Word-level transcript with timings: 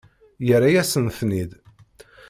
Yerra-yasen-ten-id. 0.47 1.51